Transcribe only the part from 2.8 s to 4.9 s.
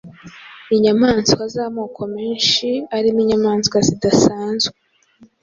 arimo inyamaswa zidasanzwe